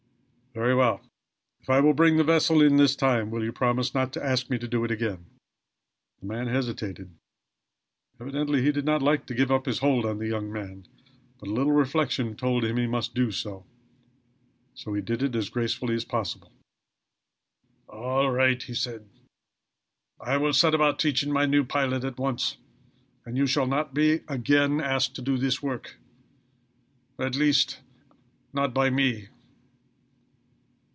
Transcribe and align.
"Very 0.53 0.75
well. 0.75 0.99
If 1.61 1.69
I 1.69 1.79
will 1.79 1.93
bring 1.93 2.17
the 2.17 2.25
vessel 2.25 2.61
in 2.61 2.75
this 2.75 2.93
time, 2.93 3.31
will 3.31 3.41
you 3.41 3.53
promise 3.53 3.93
not 3.93 4.11
to 4.11 4.21
ask 4.25 4.49
me 4.49 4.57
to 4.57 4.67
do 4.67 4.83
it 4.83 4.91
again?" 4.91 5.27
The 6.19 6.25
man 6.25 6.47
hesitated. 6.47 7.11
Evidently 8.19 8.61
he 8.61 8.73
did 8.73 8.83
not 8.83 9.01
like 9.01 9.25
to 9.27 9.33
give 9.33 9.49
up 9.49 9.65
his 9.65 9.79
hold 9.79 10.05
on 10.05 10.17
the 10.17 10.27
young 10.27 10.51
man; 10.51 10.87
but 11.39 11.47
a 11.47 11.53
little 11.53 11.71
reflection 11.71 12.35
told 12.35 12.65
him 12.65 12.75
he 12.75 12.85
must 12.85 13.15
do 13.15 13.31
so; 13.31 13.65
so 14.73 14.93
he 14.93 15.01
did 15.01 15.23
it 15.23 15.35
as 15.37 15.47
gracefully 15.49 15.95
as 15.95 16.03
possible. 16.03 16.51
"All 17.87 18.29
right," 18.29 18.61
he 18.61 18.73
said. 18.73 19.07
"I 20.19 20.35
will 20.35 20.51
set 20.51 20.75
about 20.75 20.99
teaching 20.99 21.31
my 21.31 21.45
new 21.45 21.63
pilot 21.63 22.03
at 22.03 22.17
once; 22.19 22.57
and 23.25 23.37
you 23.37 23.47
shall 23.47 23.67
not 23.67 23.93
be 23.93 24.19
again 24.27 24.81
asked 24.81 25.15
to 25.15 25.21
do 25.21 25.37
this 25.37 25.63
work, 25.63 25.95
at 27.17 27.35
least, 27.35 27.79
not 28.51 28.73
by 28.73 28.89
me." 28.89 29.29